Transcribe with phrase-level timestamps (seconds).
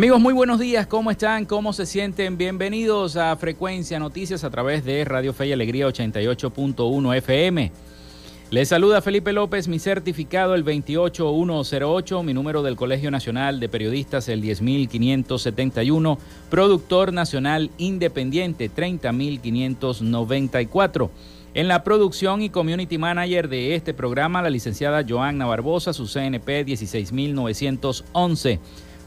[0.00, 0.86] Amigos, muy buenos días.
[0.86, 1.44] ¿Cómo están?
[1.44, 2.38] ¿Cómo se sienten?
[2.38, 7.70] Bienvenidos a Frecuencia Noticias a través de Radio Fe y Alegría 88.1 FM.
[8.50, 14.30] Les saluda Felipe López, mi certificado el 28108, mi número del Colegio Nacional de Periodistas
[14.30, 21.10] el 10571, productor nacional independiente 30594.
[21.52, 26.64] En la producción y community manager de este programa, la licenciada Joanna Barbosa, su CNP
[26.64, 28.60] 16911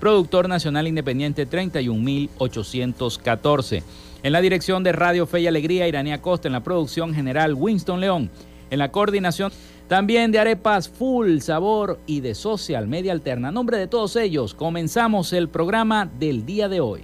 [0.04, 3.84] productor nacional independiente 31814.
[4.22, 8.02] En la dirección de Radio Fe y Alegría, Iranía Costa, en la producción general Winston
[8.02, 8.30] León,
[8.70, 9.54] en la coordinación
[9.88, 13.48] también de Arepas Full Sabor y de Social Media Alterna.
[13.48, 17.04] En nombre de todos ellos, comenzamos el programa del día de hoy.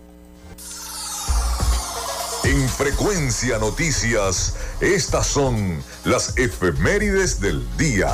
[2.45, 8.09] En Frecuencia Noticias, estas son las efemérides del día.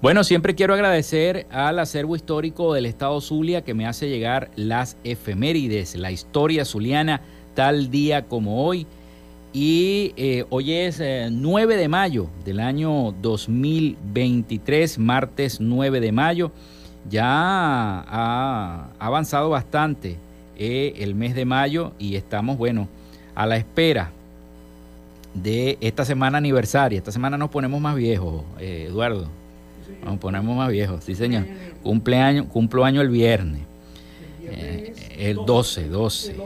[0.00, 4.96] Bueno, siempre quiero agradecer al acervo histórico del Estado Zulia que me hace llegar las
[5.04, 7.20] efemérides, la historia zuliana
[7.54, 8.86] tal día como hoy.
[9.52, 16.52] Y eh, hoy es 9 eh, de mayo del año 2023, martes 9 de mayo.
[17.08, 20.16] Ya ha avanzado bastante
[20.62, 22.86] eh, el mes de mayo y estamos, bueno,
[23.34, 24.10] a la espera
[25.32, 26.98] de esta semana aniversaria.
[26.98, 29.26] Esta semana nos ponemos más viejos, eh, Eduardo.
[30.04, 31.46] Nos ponemos más viejos, sí señor.
[31.82, 33.62] Cumpleaños, cumplo año el viernes.
[35.16, 36.36] el 12, 12.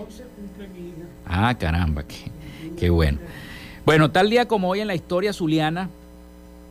[1.26, 2.30] Ah, caramba, qué,
[2.78, 3.18] qué bueno.
[3.84, 5.90] Bueno, tal día como hoy en la historia zuliana,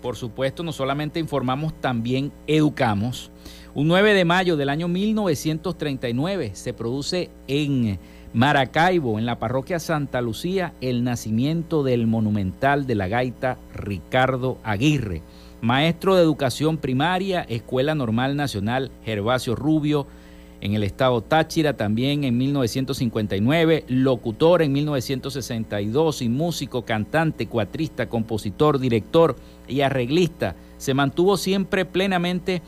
[0.01, 3.31] por supuesto, no solamente informamos, también educamos.
[3.75, 7.97] Un 9 de mayo del año 1939 se produce en
[8.31, 15.23] Maracaibo, en la parroquia Santa Lucía, el nacimiento del monumental de la gaita Ricardo Aguirre,
[15.61, 20.05] maestro de educación primaria, Escuela Normal Nacional Gervasio Rubio,
[20.61, 28.77] en el estado Táchira también en 1959, locutor en 1962 y músico, cantante, cuatrista, compositor,
[28.77, 29.35] director
[29.67, 30.55] y arreglista.
[30.77, 32.61] Se mantuvo siempre plenamente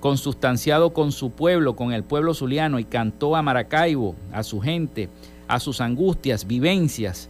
[0.00, 5.08] consustanciado con su pueblo, con el pueblo zuliano, y cantó a Maracaibo, a su gente,
[5.48, 7.28] a sus angustias, vivencias,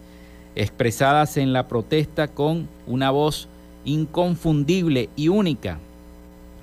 [0.54, 3.48] expresadas en la protesta con una voz
[3.84, 5.78] inconfundible y única,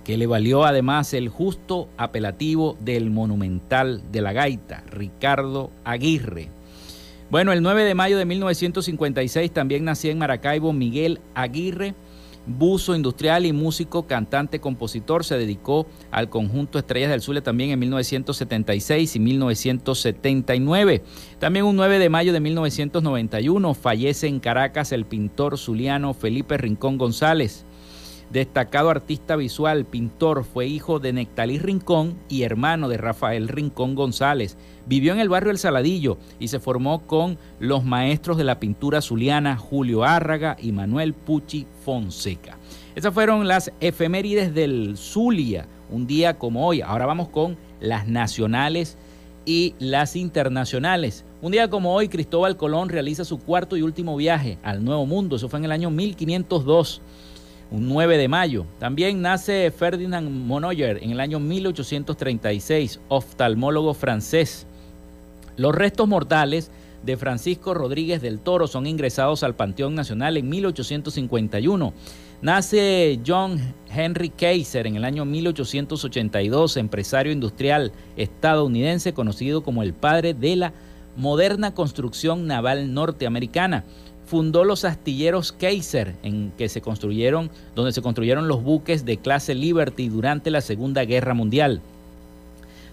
[0.03, 6.49] que le valió además el justo apelativo del monumental de la gaita, Ricardo Aguirre.
[7.31, 11.95] Bueno, el 9 de mayo de 1956 también nació en Maracaibo Miguel Aguirre,
[12.45, 15.23] buzo industrial y músico, cantante, compositor.
[15.23, 21.03] Se dedicó al conjunto Estrellas del Zulia también en 1976 y 1979.
[21.39, 26.97] También un 9 de mayo de 1991 fallece en Caracas el pintor zuliano Felipe Rincón
[26.97, 27.65] González.
[28.31, 34.57] Destacado artista visual, pintor, fue hijo de Nectalí Rincón y hermano de Rafael Rincón González.
[34.85, 39.01] Vivió en el barrio El Saladillo y se formó con los maestros de la pintura
[39.01, 42.57] zuliana Julio Árraga y Manuel Pucci Fonseca.
[42.95, 46.81] Esas fueron las efemérides del Zulia, un día como hoy.
[46.81, 48.97] Ahora vamos con las nacionales
[49.45, 51.25] y las internacionales.
[51.41, 55.35] Un día como hoy, Cristóbal Colón realiza su cuarto y último viaje al Nuevo Mundo.
[55.35, 57.01] Eso fue en el año 1502
[57.71, 58.65] un 9 de mayo.
[58.79, 64.67] También nace Ferdinand Monoyer en el año 1836, oftalmólogo francés.
[65.57, 66.71] Los restos mortales
[67.03, 71.93] de Francisco Rodríguez del Toro son ingresados al Panteón Nacional en 1851.
[72.41, 80.33] Nace John Henry Kaiser en el año 1882, empresario industrial estadounidense conocido como el padre
[80.33, 80.73] de la
[81.15, 83.85] moderna construcción naval norteamericana
[84.25, 89.53] fundó los astilleros Kaiser, en que se construyeron, donde se construyeron los buques de clase
[89.53, 91.81] Liberty durante la Segunda Guerra Mundial.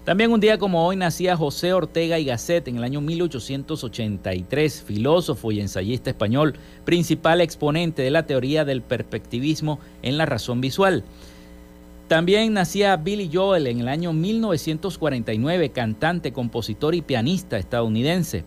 [0.05, 5.53] También un día como hoy nacía José Ortega y Gasset en el año 1883, filósofo
[5.53, 11.05] y ensayista español, principal exponente de la teoría del perspectivismo en la razón visual.
[12.09, 18.43] También nacía Billy Joel en el año 1949, cantante, compositor y pianista estadounidense.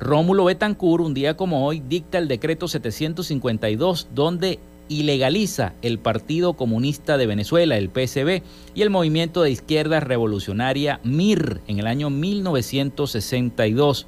[0.00, 7.18] Rómulo Betancourt, un día como hoy, dicta el decreto 752, donde ilegaliza el Partido Comunista
[7.18, 8.42] de Venezuela, el PSB,
[8.74, 14.06] y el Movimiento de Izquierda Revolucionaria MIR en el año 1962.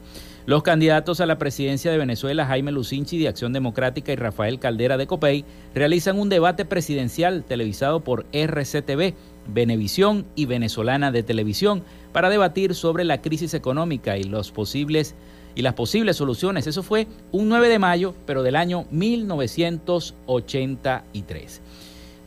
[0.48, 4.96] Los candidatos a la presidencia de Venezuela, Jaime Lucinchi de Acción Democrática y Rafael Caldera
[4.96, 5.44] de Copey,
[5.74, 9.12] realizan un debate presidencial televisado por RCTV,
[9.46, 11.82] Venevisión y Venezolana de Televisión
[12.12, 15.14] para debatir sobre la crisis económica y los posibles
[15.58, 16.66] y las posibles soluciones.
[16.68, 21.60] Eso fue un 9 de mayo, pero del año 1983.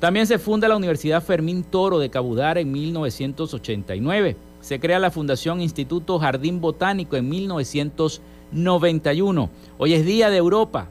[0.02, 4.36] También se funda la Universidad Fermín Toro de Cabudar en 1989.
[4.60, 9.50] Se crea la Fundación Instituto Jardín Botánico en 1991.
[9.78, 10.90] Hoy es Día de Europa,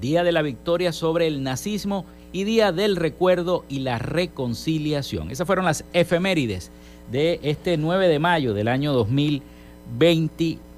[0.00, 5.30] Día de la Victoria sobre el Nazismo y Día del Recuerdo y la Reconciliación.
[5.30, 6.70] Esas fueron las efemérides
[7.10, 8.94] de este 9 de mayo del año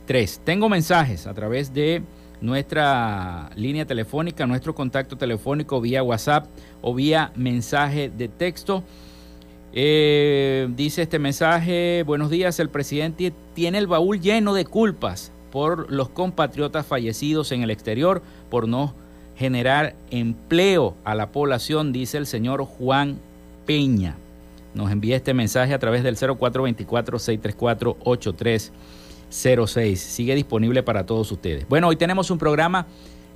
[0.04, 0.40] 2023.
[0.44, 2.02] Tengo mensajes a través de
[2.40, 6.46] nuestra línea telefónica, nuestro contacto telefónico vía WhatsApp
[6.82, 8.84] o vía mensaje de texto.
[9.72, 15.90] Eh, dice este mensaje, buenos días, el presidente tiene el baúl lleno de culpas por
[15.90, 18.94] los compatriotas fallecidos en el exterior por no
[19.36, 23.18] generar empleo a la población, dice el señor Juan
[23.66, 24.16] Peña.
[24.74, 26.16] Nos envía este mensaje a través del
[29.34, 29.96] 0424-634-8306.
[29.96, 31.68] Sigue disponible para todos ustedes.
[31.68, 32.86] Bueno, hoy tenemos un programa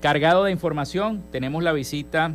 [0.00, 1.22] cargado de información.
[1.32, 2.34] Tenemos la visita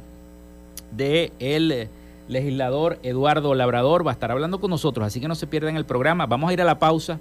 [0.92, 1.90] del el
[2.28, 4.06] legislador Eduardo Labrador.
[4.06, 6.26] Va a estar hablando con nosotros, así que no se pierdan el programa.
[6.26, 7.20] Vamos a ir a la pausa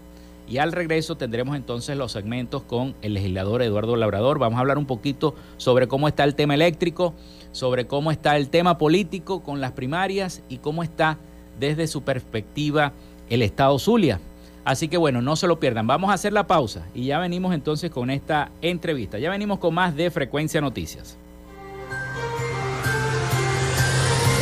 [0.49, 4.39] y al regreso tendremos entonces los segmentos con el legislador Eduardo Labrador.
[4.39, 7.15] Vamos a hablar un poquito sobre cómo está el tema eléctrico,
[7.53, 11.19] sobre cómo está el tema político con las primarias y cómo está
[11.59, 12.93] desde su perspectiva
[13.29, 14.21] el Estado Zulia.
[14.65, 15.87] Así que bueno, no se lo pierdan.
[15.87, 19.19] Vamos a hacer la pausa y ya venimos entonces con esta entrevista.
[19.19, 21.19] Ya venimos con más de Frecuencia Noticias.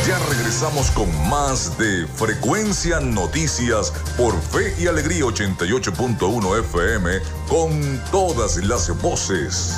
[0.07, 8.57] Ya regresamos con más de Frecuencia Noticias por Fe y Alegría 88.1 FM con todas
[8.57, 9.77] las voces.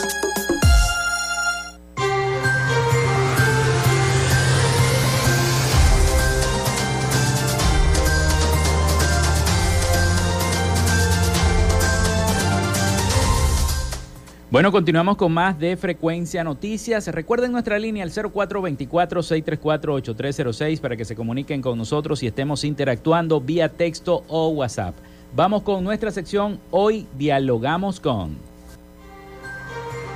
[14.51, 17.07] Bueno, continuamos con más de Frecuencia Noticias.
[17.07, 23.69] Recuerden nuestra línea al 0424-634-8306 para que se comuniquen con nosotros y estemos interactuando vía
[23.69, 24.93] texto o WhatsApp.
[25.33, 28.35] Vamos con nuestra sección Hoy Dialogamos con.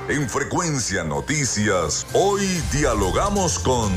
[0.09, 2.41] En Frecuencia Noticias, hoy
[2.73, 3.93] dialogamos con...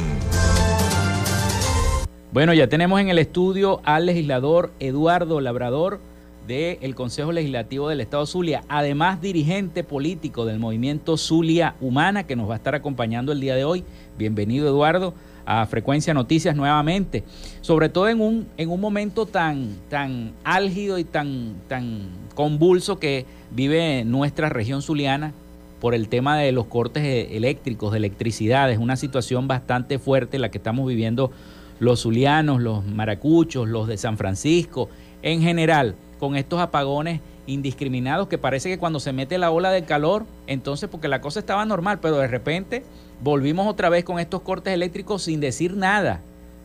[2.31, 5.99] Bueno, ya tenemos en el estudio al legislador Eduardo Labrador
[6.49, 12.49] del Consejo Legislativo del Estado Zulia, además dirigente político del movimiento Zulia Humana, que nos
[12.49, 13.85] va a estar acompañando el día de hoy.
[14.17, 15.13] Bienvenido, Eduardo,
[15.45, 17.23] a Frecuencia Noticias nuevamente.
[17.61, 23.27] Sobre todo en un, en un momento tan, tan álgido y tan, tan convulso que
[23.51, 25.35] vive nuestra región zuliana
[25.81, 28.73] por el tema de los cortes e-, eléctricos, de electricidad.
[28.73, 31.31] Es una situación bastante fuerte la que estamos viviendo
[31.79, 34.89] los zulianos, los maracuchos, los de San Francisco,
[35.21, 39.85] en general con estos apagones indiscriminados que parece que cuando se mete la ola de
[39.85, 42.85] calor, entonces porque la cosa estaba normal, pero de repente
[43.23, 46.21] volvimos otra vez con estos cortes eléctricos sin decir nada.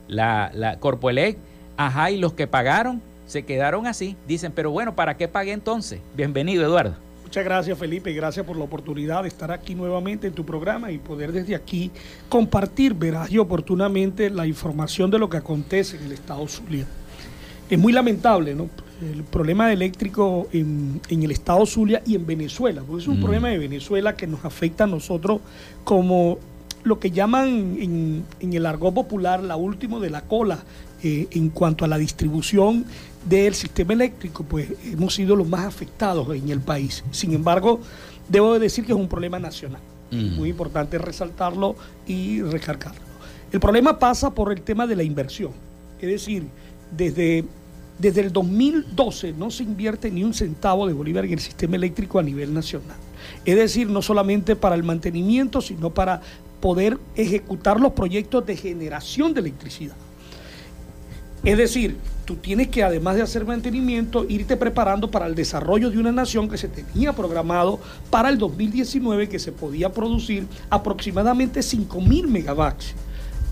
[0.08, 1.38] La, la Corpoelec,
[1.78, 4.18] ajá, y los que pagaron se quedaron así.
[4.28, 6.02] Dicen, pero bueno, ¿para qué pagué entonces?
[6.16, 6.96] Bienvenido, Eduardo.
[7.34, 10.92] Muchas gracias Felipe y gracias por la oportunidad de estar aquí nuevamente en tu programa
[10.92, 11.90] y poder desde aquí
[12.30, 16.86] compartir veraz y oportunamente la información de lo que acontece en el estado Zulia.
[17.72, 18.70] Es muy lamentable, ¿no?
[19.12, 23.22] El problema eléctrico en, el estado Zulia y en Venezuela, porque es un mm.
[23.22, 25.42] problema de Venezuela que nos afecta a nosotros
[25.84, 26.38] como
[26.84, 30.60] lo que llaman en, el argot popular la última de la cola
[31.02, 32.86] eh, en cuanto a la distribución
[33.26, 37.04] del sistema eléctrico, pues hemos sido los más afectados en el país.
[37.12, 37.80] Sin embargo,
[38.28, 39.82] debo decir que es un problema nacional.
[40.12, 40.36] Mm.
[40.36, 43.02] Muy importante resaltarlo y recargarlo.
[43.52, 45.52] El problema pasa por el tema de la inversión.
[46.02, 46.44] Es decir,
[46.96, 47.46] desde
[48.00, 52.20] desde el 2012 no se invierte ni un centavo de Bolívar en el sistema eléctrico
[52.20, 52.98] a nivel nacional.
[53.46, 56.22] Es decir, no solamente para el mantenimiento, sino para
[56.60, 59.96] poder ejecutar los proyectos de generación de electricidad.
[61.44, 66.00] Es decir, tú tienes que, además de hacer mantenimiento, irte preparando para el desarrollo de
[66.00, 72.28] una nación que se tenía programado para el 2019, que se podía producir aproximadamente 5.000
[72.28, 72.96] megawatts.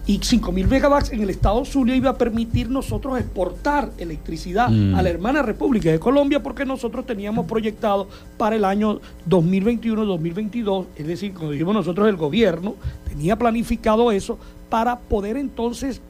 [0.07, 4.95] Y 5.000 megawatts en el estado Zulia iba a permitir nosotros exportar electricidad Mm.
[4.95, 11.07] a la hermana República de Colombia porque nosotros teníamos proyectado para el año 2021-2022, es
[11.07, 12.75] decir, cuando dijimos nosotros el gobierno,
[13.07, 14.37] tenía planificado eso
[14.69, 16.01] para poder entonces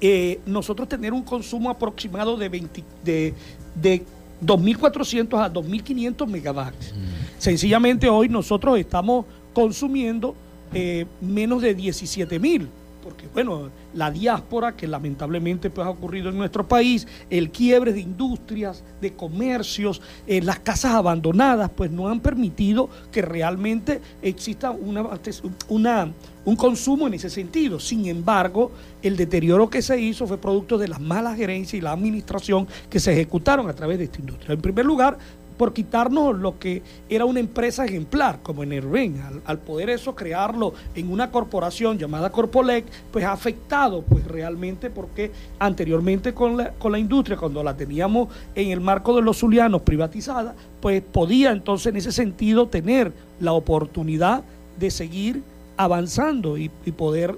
[0.00, 3.34] eh, nosotros tener un consumo aproximado de, 20 de,
[3.74, 4.02] de
[4.44, 6.94] 2.400 a 2.500 megawatts.
[7.38, 10.36] Sencillamente hoy nosotros estamos consumiendo
[10.72, 12.66] eh, menos de 17.000
[13.08, 18.00] porque bueno, la diáspora que lamentablemente pues, ha ocurrido en nuestro país, el quiebre de
[18.00, 26.12] industrias, de comercios, eh, las casas abandonadas, pues no han permitido que realmente exista una,
[26.44, 27.80] un consumo en ese sentido.
[27.80, 31.92] Sin embargo, el deterioro que se hizo fue producto de las malas gerencias y la
[31.92, 34.52] administración que se ejecutaron a través de esta industria.
[34.52, 35.16] En primer lugar,
[35.58, 40.14] por quitarnos lo que era una empresa ejemplar, como en el al, al, poder eso
[40.14, 46.70] crearlo en una corporación llamada Corpolec, pues ha afectado pues realmente porque anteriormente con la,
[46.70, 51.50] con la industria, cuando la teníamos en el marco de los zulianos privatizada, pues podía
[51.50, 54.42] entonces en ese sentido tener la oportunidad
[54.78, 55.42] de seguir
[55.76, 57.36] avanzando y poder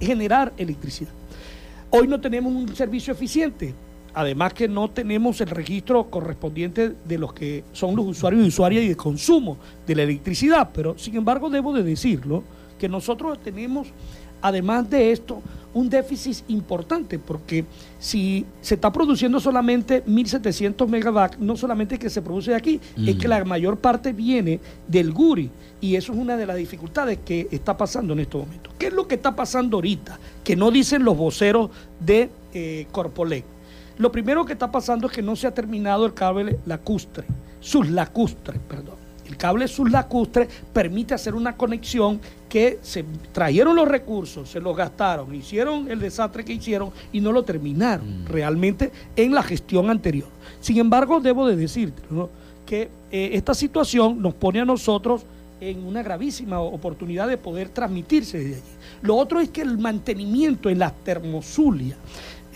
[0.00, 1.12] generar electricidad.
[1.90, 3.74] Hoy no tenemos un servicio eficiente,
[4.16, 8.82] Además que no tenemos el registro correspondiente de los que son los usuarios y usuarias
[8.82, 10.70] y de consumo de la electricidad.
[10.72, 12.42] Pero sin embargo debo de decirlo
[12.78, 13.88] que nosotros tenemos,
[14.40, 15.42] además de esto,
[15.74, 17.66] un déficit importante porque
[17.98, 23.08] si se está produciendo solamente 1.700 megawatts, no solamente que se produce aquí, mm.
[23.10, 25.50] es que la mayor parte viene del Guri.
[25.82, 28.72] Y eso es una de las dificultades que está pasando en estos momentos.
[28.78, 30.18] ¿Qué es lo que está pasando ahorita?
[30.42, 31.68] Que no dicen los voceros
[32.00, 33.55] de eh, Corpolec.
[33.98, 37.24] Lo primero que está pasando es que no se ha terminado el cable lacustre,
[37.60, 38.96] suslacustre, perdón.
[39.26, 45.34] El cable suslacustre permite hacer una conexión que se trajeron los recursos, se los gastaron,
[45.34, 48.26] hicieron el desastre que hicieron y no lo terminaron mm.
[48.26, 50.28] realmente en la gestión anterior.
[50.60, 52.30] Sin embargo, debo de decirte ¿no?
[52.64, 55.26] que eh, esta situación nos pone a nosotros
[55.60, 58.62] en una gravísima oportunidad de poder transmitirse desde allí.
[59.02, 61.96] Lo otro es que el mantenimiento en la termozulia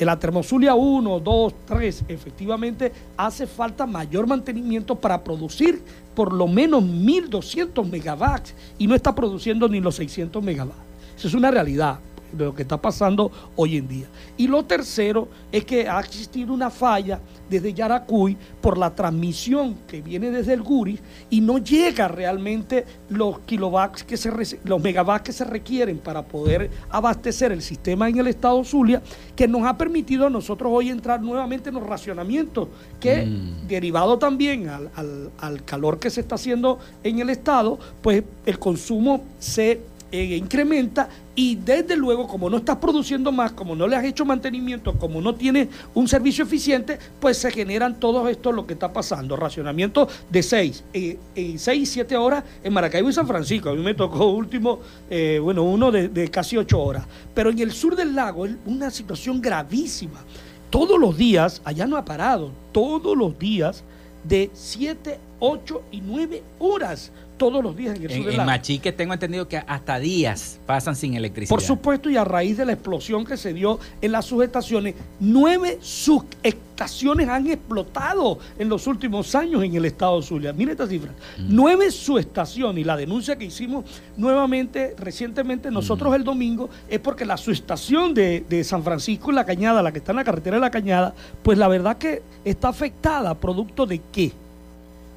[0.00, 5.82] en la termozulia 1, 2, 3, efectivamente hace falta mayor mantenimiento para producir
[6.14, 10.80] por lo menos 1.200 megawatts y no está produciendo ni los 600 megawatts.
[11.18, 11.98] Eso es una realidad
[12.32, 14.06] de lo que está pasando hoy en día.
[14.36, 20.00] Y lo tercero es que ha existido una falla desde Yaracuy por la transmisión que
[20.00, 24.30] viene desde el Guri y no llega realmente los kilowatts que se
[24.64, 29.02] los megawatts que se requieren para poder abastecer el sistema en el estado Zulia,
[29.34, 32.68] que nos ha permitido a nosotros hoy entrar nuevamente en los racionamientos,
[33.00, 33.66] que mm.
[33.66, 38.58] derivado también al, al, al calor que se está haciendo en el estado, pues el
[38.58, 39.80] consumo se
[40.12, 41.08] eh, incrementa
[41.40, 45.22] y desde luego como no estás produciendo más, como no le has hecho mantenimiento, como
[45.22, 49.36] no tienes un servicio eficiente, pues se generan todo esto lo que está pasando.
[49.36, 53.70] Racionamiento de 6, eh, eh, 6, 7 horas en Maracaibo y San Francisco.
[53.70, 57.04] A mí me tocó último, eh, bueno, uno de, casi 8 horas.
[57.34, 60.20] Pero en el sur del lago una situación gravísima.
[60.68, 63.82] Todos los días, allá no ha parado, todos los días
[64.24, 68.38] de 7, 8 y 9 horas todos los días en el en, sur del en
[68.38, 68.50] lago.
[68.50, 71.56] Machique tengo entendido que hasta días pasan sin electricidad.
[71.56, 75.78] Por supuesto, y a raíz de la explosión que se dio en las subestaciones, nueve
[75.80, 80.52] subestaciones han explotado en los últimos años en el estado de Zulia.
[80.52, 81.12] Mire esta cifra.
[81.38, 81.46] Mm.
[81.48, 83.86] Nueve subestaciones, y la denuncia que hicimos
[84.18, 86.16] nuevamente, recientemente, nosotros mm.
[86.16, 89.98] el domingo, es porque la subestación de, de San Francisco y La Cañada, la que
[89.98, 94.02] está en la carretera de La Cañada, pues la verdad que está afectada, producto de
[94.12, 94.32] qué?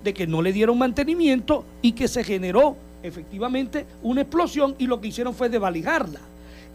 [0.04, 5.00] De que no le dieron mantenimiento y que se generó efectivamente una explosión y lo
[5.00, 6.20] que hicieron fue desvalijarla.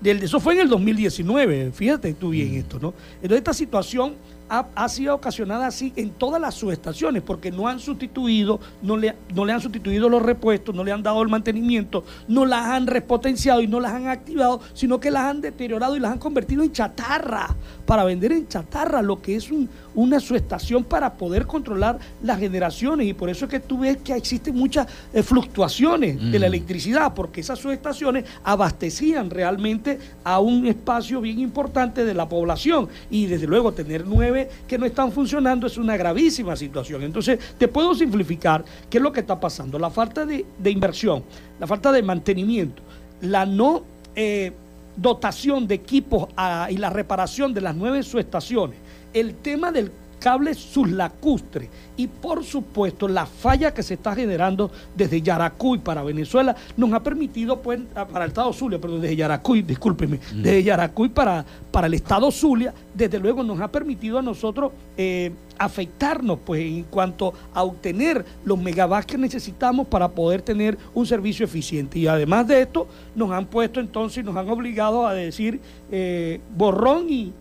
[0.03, 2.95] Eso fue en el 2019, fíjate tú bien esto, ¿no?
[3.17, 4.15] Entonces esta situación
[4.49, 9.15] ha, ha, sido ocasionada así en todas las subestaciones porque no han sustituido, no le,
[9.35, 12.87] no le han sustituido los repuestos, no le han dado el mantenimiento, no las han
[12.87, 16.63] repotenciado y no las han activado, sino que las han deteriorado y las han convertido
[16.63, 17.55] en chatarra,
[17.87, 23.07] para vender en chatarra, lo que es un, una subestación para poder controlar las generaciones
[23.07, 26.31] y por eso es que tú ves que existen muchas eh, fluctuaciones mm.
[26.31, 32.29] de la electricidad, porque esas subestaciones abastecían realmente a un espacio bien importante de la
[32.29, 37.03] población y desde luego tener nueve que no están funcionando es una gravísima situación.
[37.03, 39.79] Entonces, te puedo simplificar qué es lo que está pasando.
[39.79, 41.25] La falta de, inversión,
[41.59, 42.83] la falta de mantenimiento,
[43.23, 43.83] la no
[44.15, 44.53] eh,
[44.97, 48.77] dotación de equipos a, y la reparación de las nueve subestaciones
[49.13, 55.21] el tema del cable sublacustre y por supuesto la falla que se está generando desde
[55.21, 60.17] Yaracuy para Venezuela nos ha permitido pues para el estado Zulia, perdón, desde Yaracuy, discúlpeme,
[60.17, 60.43] mm.
[60.43, 65.33] desde Yaracuy para, para el estado Zulia, desde luego nos ha permitido a nosotros eh,
[65.59, 71.45] afectarnos pues en cuanto a obtener los megabats que necesitamos para poder tener un servicio
[71.45, 76.41] eficiente y además de esto nos han puesto entonces nos han obligado a decir eh,
[76.57, 77.33] borrón y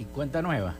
[0.00, 0.74] y cuenta nueva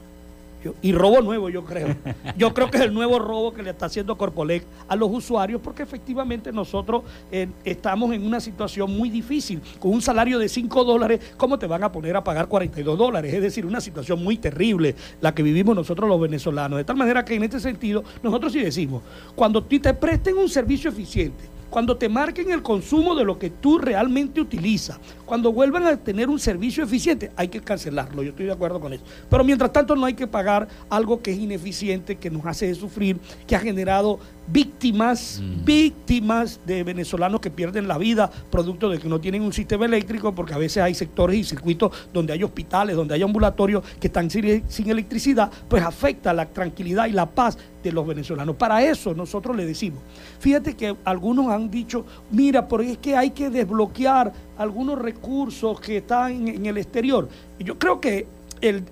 [0.81, 1.95] y robo nuevo, yo creo.
[2.37, 5.61] Yo creo que es el nuevo robo que le está haciendo Corpolec a los usuarios,
[5.61, 9.61] porque efectivamente nosotros eh, estamos en una situación muy difícil.
[9.79, 13.33] Con un salario de 5 dólares, ¿cómo te van a poner a pagar 42 dólares?
[13.33, 16.77] Es decir, una situación muy terrible la que vivimos nosotros los venezolanos.
[16.77, 19.01] De tal manera que en este sentido, nosotros sí decimos,
[19.35, 23.79] cuando te presten un servicio eficiente, cuando te marquen el consumo de lo que tú
[23.79, 28.51] realmente utilizas, cuando vuelvan a tener un servicio eficiente, hay que cancelarlo, yo estoy de
[28.51, 29.03] acuerdo con eso.
[29.29, 33.17] Pero mientras tanto no hay que pagar algo que es ineficiente, que nos hace sufrir,
[33.47, 34.19] que ha generado
[34.51, 35.65] víctimas, mm.
[35.65, 40.33] víctimas de venezolanos que pierden la vida producto de que no tienen un sistema eléctrico,
[40.33, 44.29] porque a veces hay sectores y circuitos donde hay hospitales, donde hay ambulatorios que están
[44.29, 48.55] sin, sin electricidad, pues afecta la tranquilidad y la paz de los venezolanos.
[48.55, 49.99] Para eso nosotros le decimos,
[50.39, 55.97] fíjate que algunos han dicho, mira, porque es que hay que desbloquear algunos recursos que
[55.97, 57.27] están en, el exterior.
[57.57, 58.27] Y yo creo que
[58.61, 58.85] el,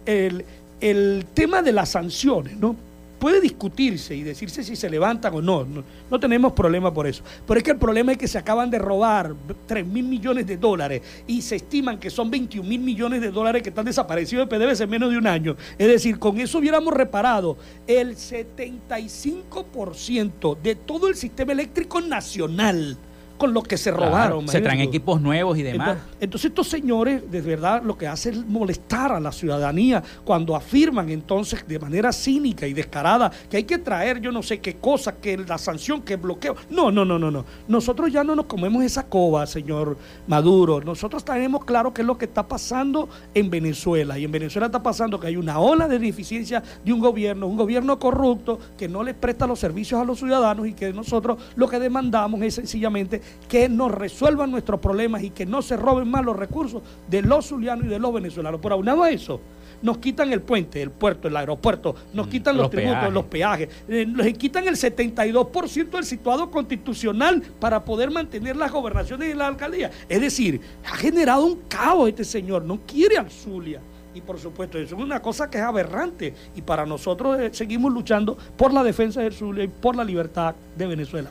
[0.82, 2.89] el tema de las sanciones, ¿no?
[3.20, 5.68] Puede discutirse y decirse si se levantan o no,
[6.10, 7.24] no, tenemos problema por eso.
[7.46, 9.36] Pero es que el problema es que se acaban de robar
[9.68, 13.62] 3 mil millones de dólares y se estiman que son 21 mil millones de dólares
[13.62, 15.56] que están desaparecidos de PDVSA en menos de un año.
[15.78, 22.98] Es decir, con eso hubiéramos reparado el 75% de todo el sistema eléctrico nacional
[23.40, 24.48] con lo que se robaron.
[24.48, 25.98] se traen equipos nuevos y demás.
[26.20, 31.10] Entonces, estos señores, de verdad, lo que hacen es molestar a la ciudadanía cuando afirman
[31.10, 35.16] entonces de manera cínica y descarada que hay que traer yo no sé qué cosa,
[35.16, 36.56] que la sanción, que el bloqueo.
[36.70, 37.46] No, no, no, no, no.
[37.68, 39.98] Nosotros ya no nos comemos esa coba, señor
[40.28, 40.82] Maduro.
[40.82, 44.20] Nosotros tenemos claro qué es lo que está pasando en Venezuela.
[44.20, 47.56] Y en Venezuela está pasando que hay una ola de deficiencia de un gobierno, un
[47.56, 51.70] gobierno corrupto que no les presta los servicios a los ciudadanos y que nosotros lo
[51.70, 56.24] que demandamos es sencillamente que nos resuelvan nuestros problemas y que no se roben más
[56.24, 58.60] los recursos de los zulianos y de los venezolanos.
[58.62, 59.42] Por aunado a eso,
[59.82, 63.70] nos quitan el puente, el puerto, el aeropuerto, nos mm, quitan los, tributos, los peajes,
[63.88, 69.48] eh, nos quitan el 72% del situado constitucional para poder mantener las gobernaciones y la
[69.48, 69.92] alcaldía.
[70.08, 73.82] Es decir, ha generado un caos este señor, no quiere al Zulia.
[74.14, 76.34] Y por supuesto, eso es una cosa que es aberrante.
[76.56, 80.56] Y para nosotros eh, seguimos luchando por la defensa del Zulia y por la libertad
[80.76, 81.30] de Venezuela.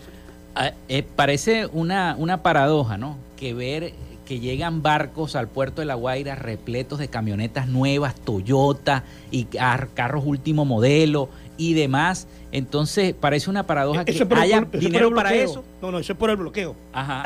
[0.88, 3.16] Eh, parece una, una paradoja, ¿no?
[3.37, 3.92] Que ver
[4.29, 10.25] que llegan barcos al puerto de La Guaira repletos de camionetas nuevas, Toyota y carros
[10.27, 12.29] último modelo y demás.
[12.53, 15.64] Entonces parece una paradoja que haya dinero para eso.
[15.81, 16.77] No, no, eso es por el bloqueo.
[16.92, 17.23] Ajá.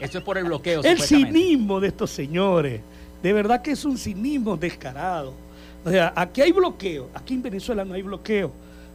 [0.00, 0.82] Eso es por el bloqueo.
[0.82, 2.80] el cinismo de estos señores.
[3.22, 5.34] De verdad que es un cinismo descarado.
[5.84, 7.10] O sea, aquí hay bloqueo.
[7.14, 8.50] Aquí en Venezuela no hay bloqueo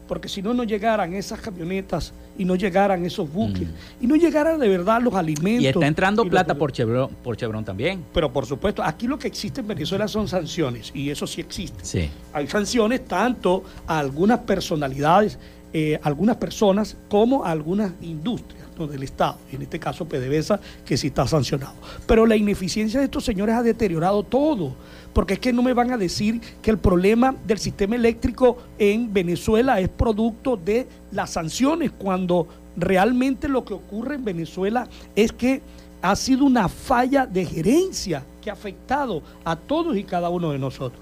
[0.07, 4.03] porque si no, no llegaran esas camionetas y no llegaran esos buques mm.
[4.03, 5.63] y no llegaran de verdad los alimentos.
[5.63, 8.03] Y está entrando plata por Chevron, por Chevron también.
[8.13, 11.83] Pero por supuesto, aquí lo que existe en Venezuela son sanciones y eso sí existe.
[11.83, 12.09] Sí.
[12.33, 15.37] Hay sanciones tanto a algunas personalidades,
[15.73, 20.97] eh, algunas personas como a algunas industrias del Estado, y en este caso PDVSA, que
[20.97, 21.73] sí está sancionado.
[22.05, 24.75] Pero la ineficiencia de estos señores ha deteriorado todo
[25.15, 29.13] porque es que no me van a decir que el problema del sistema eléctrico en
[29.13, 35.61] Venezuela es producto de las sanciones, cuando realmente lo que ocurre en Venezuela es que
[36.01, 40.59] ha sido una falla de gerencia que ha afectado a todos y cada uno de
[40.59, 41.01] nosotros.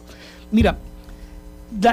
[0.52, 0.78] Mira,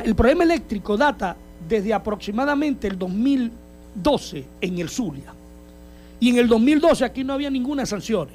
[0.04, 1.35] el problema eléctrico data
[1.66, 5.33] desde aproximadamente el 2012 en el Zulia.
[6.20, 8.28] Y en el 2012 aquí no había ninguna sanción.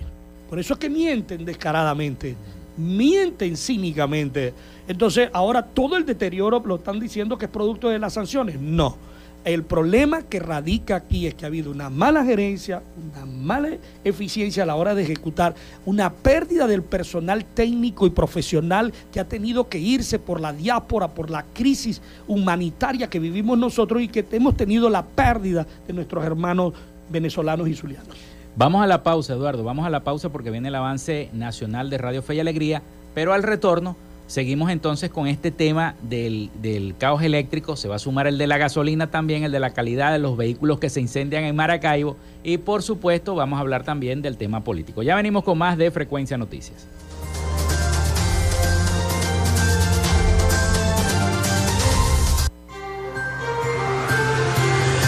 [0.50, 2.36] Por eso es que mienten descaradamente
[2.78, 4.54] mienten cínicamente.
[4.88, 8.60] Entonces, ahora todo el deterioro lo están diciendo que es producto de las sanciones.
[8.60, 8.98] No.
[9.46, 14.64] El problema que radica aquí es que ha habido una mala gerencia, una mala eficiencia
[14.64, 15.54] a la hora de ejecutar,
[15.86, 21.10] una pérdida del personal técnico y profesional que ha tenido que irse por la diáspora,
[21.10, 26.26] por la crisis humanitaria que vivimos nosotros y que hemos tenido la pérdida de nuestros
[26.26, 26.74] hermanos
[27.12, 28.35] venezolanos y zulianos.
[28.58, 31.98] Vamos a la pausa, Eduardo, vamos a la pausa porque viene el avance nacional de
[31.98, 32.82] Radio Fe y Alegría,
[33.13, 38.00] pero al retorno seguimos entonces con este tema del, del, caos eléctrico, se va a
[38.00, 41.02] sumar el de la gasolina también, el de la calidad de los vehículos que se
[41.02, 42.15] incendian en Maracaibo
[42.46, 45.04] y por supuesto vamos a hablar también del tema político.
[45.04, 46.88] Ya venimos con más de Frecuencia Noticias.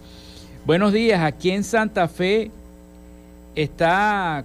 [0.65, 2.51] Buenos días, aquí en Santa Fe
[3.55, 4.43] está,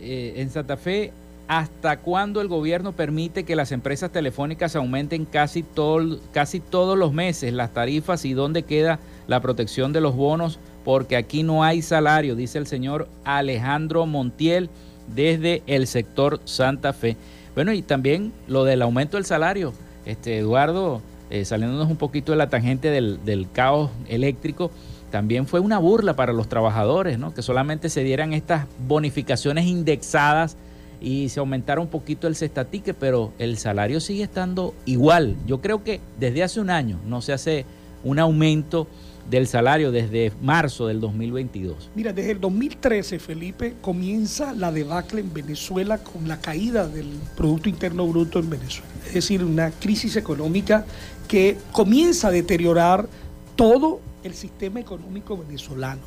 [0.00, 1.14] eh, en Santa Fe
[1.50, 7.12] ¿Hasta cuándo el gobierno permite que las empresas telefónicas aumenten casi, todo, casi todos los
[7.12, 10.60] meses las tarifas y dónde queda la protección de los bonos?
[10.84, 14.70] Porque aquí no hay salario, dice el señor Alejandro Montiel
[15.12, 17.16] desde el sector Santa Fe.
[17.56, 19.72] Bueno, y también lo del aumento del salario.
[20.06, 24.70] Este, Eduardo, eh, saliéndonos un poquito de la tangente del, del caos eléctrico,
[25.10, 27.34] también fue una burla para los trabajadores, ¿no?
[27.34, 30.56] Que solamente se dieran estas bonificaciones indexadas
[31.00, 35.36] y se aumentara un poquito el cestatique, pero el salario sigue estando igual.
[35.46, 37.64] Yo creo que desde hace un año no se hace
[38.04, 38.86] un aumento
[39.28, 41.90] del salario desde marzo del 2022.
[41.94, 47.68] Mira, desde el 2013, Felipe, comienza la debacle en Venezuela con la caída del Producto
[47.68, 48.90] Interno Bruto en Venezuela.
[49.06, 50.84] Es decir, una crisis económica
[51.28, 53.08] que comienza a deteriorar
[53.54, 56.02] todo el sistema económico venezolano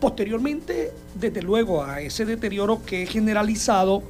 [0.00, 4.02] Posteriormente, desde luego, a ese deterioro que es generalizado,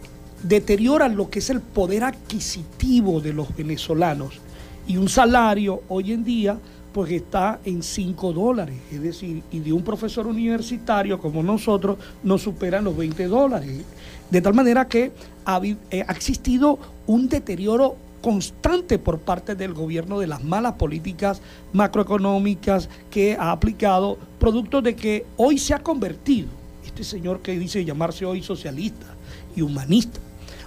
[0.42, 4.40] deteriora lo que es el poder adquisitivo de los venezolanos.
[4.86, 6.58] Y un salario hoy en día
[6.92, 12.38] pues está en 5 dólares, es decir, y de un profesor universitario como nosotros no
[12.38, 13.82] superan los 20 dólares.
[14.30, 15.12] De tal manera que
[15.44, 21.40] ha, eh, ha existido un deterioro constante por parte del gobierno de las malas políticas
[21.72, 26.48] macroeconómicas que ha aplicado, producto de que hoy se ha convertido,
[26.84, 29.06] este señor que dice llamarse hoy socialista
[29.54, 30.18] y humanista,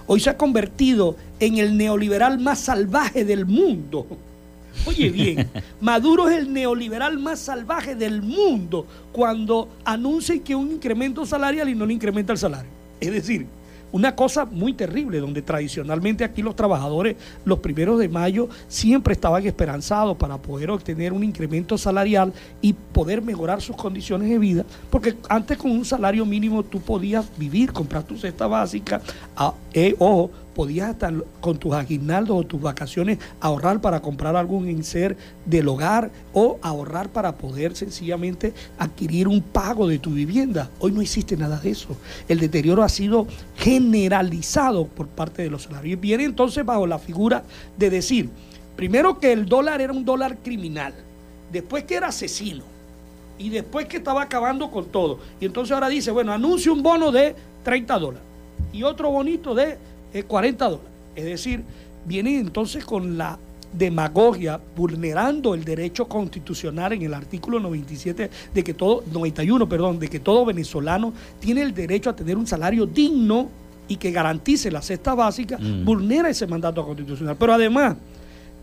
[0.06, 4.06] hoy se ha convertido en el neoliberal más salvaje del mundo.
[4.86, 5.50] Oye bien,
[5.82, 11.74] Maduro es el neoliberal más salvaje del mundo cuando anuncia que un incremento salarial y
[11.74, 12.70] no le incrementa el salario.
[13.00, 13.46] Es decir,
[13.92, 19.46] una cosa muy terrible, donde tradicionalmente aquí los trabajadores los primeros de mayo siempre estaban
[19.46, 25.16] esperanzados para poder obtener un incremento salarial y poder mejorar sus condiciones de vida, porque
[25.28, 29.00] antes con un salario mínimo tú podías vivir, comprar tu cesta básica,
[29.36, 34.68] a, eh, ojo, podías estar con tus aguinaldos o tus vacaciones ahorrar para comprar algún
[34.68, 40.68] inser del hogar o ahorrar para poder sencillamente adquirir un pago de tu vivienda.
[40.78, 41.96] Hoy no existe nada de eso.
[42.28, 45.98] El deterioro ha sido generalizado por parte de los salarios.
[45.98, 47.42] Viene entonces bajo la figura
[47.78, 48.28] de decir,
[48.76, 50.92] primero que el dólar era un dólar criminal,
[51.50, 52.64] después que era asesino
[53.38, 55.20] y después que estaba acabando con todo.
[55.40, 58.28] Y entonces ahora dice, bueno, anuncia un bono de 30 dólares
[58.74, 59.78] y otro bonito de
[60.26, 60.90] 40 dólares.
[61.14, 61.62] Es decir,
[62.04, 63.38] viene entonces con la
[63.72, 70.08] demagogia vulnerando el derecho constitucional en el artículo 97 de que todo 91, perdón, de
[70.08, 73.48] que todo venezolano tiene el derecho a tener un salario digno
[73.86, 75.84] y que garantice la cesta básica, mm.
[75.84, 77.96] vulnera ese mandato constitucional, pero además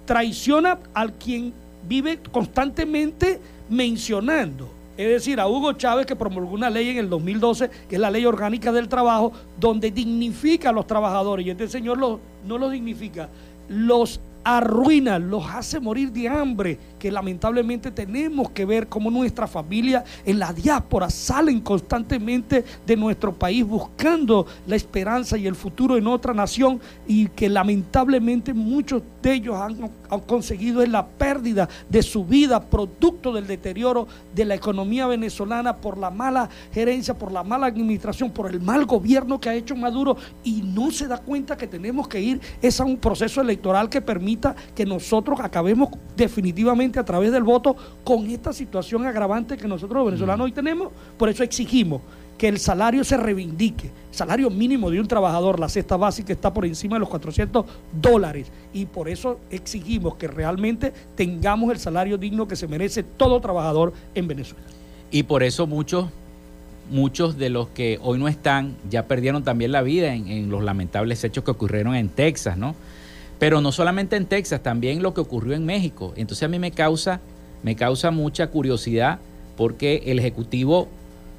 [0.05, 1.53] traiciona al quien
[1.87, 7.69] vive constantemente mencionando es decir, a Hugo Chávez que promulgó una ley en el 2012,
[7.87, 11.45] que es la ley orgánica del trabajo, donde dignifica a los trabajadores.
[11.45, 13.29] Y este señor no los dignifica,
[13.69, 16.79] los arruina, los hace morir de hambre,
[17.11, 23.65] lamentablemente tenemos que ver cómo nuestra familia en la diáspora salen constantemente de nuestro país
[23.65, 29.55] buscando la esperanza y el futuro en otra nación y que lamentablemente muchos de ellos
[29.55, 35.77] han, han conseguido la pérdida de su vida producto del deterioro de la economía venezolana
[35.77, 39.75] por la mala gerencia, por la mala administración, por el mal gobierno que ha hecho
[39.75, 40.17] Maduro.
[40.43, 44.01] Y no se da cuenta que tenemos que ir es a un proceso electoral que
[44.01, 49.97] permite que nosotros acabemos definitivamente a través del voto con esta situación agravante que nosotros
[49.97, 50.89] los venezolanos hoy tenemos.
[51.17, 52.01] Por eso exigimos
[52.37, 53.89] que el salario se reivindique.
[54.11, 57.65] Salario mínimo de un trabajador, la cesta básica está por encima de los 400
[57.99, 63.41] dólares y por eso exigimos que realmente tengamos el salario digno que se merece todo
[63.41, 64.65] trabajador en Venezuela.
[65.11, 66.05] Y por eso muchos
[66.89, 70.63] muchos de los que hoy no están ya perdieron también la vida en, en los
[70.63, 72.75] lamentables hechos que ocurrieron en Texas, ¿no?
[73.39, 76.13] Pero no solamente en Texas, también lo que ocurrió en México.
[76.15, 77.19] Entonces a mí me causa,
[77.63, 79.19] me causa mucha curiosidad
[79.55, 80.87] porque el Ejecutivo